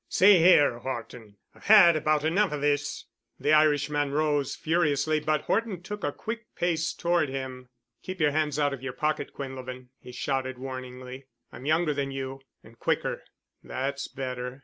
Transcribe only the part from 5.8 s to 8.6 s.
took a quick pace toward him. "Keep your hands